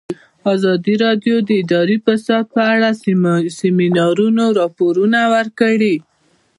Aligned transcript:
ازادي 0.53 0.95
راډیو 1.05 1.35
د 1.47 1.49
اداري 1.61 1.97
فساد 2.05 2.43
په 2.53 2.61
اړه 2.73 2.89
د 2.95 2.97
سیمینارونو 3.59 4.43
راپورونه 4.59 5.19
ورکړي. 5.35 5.95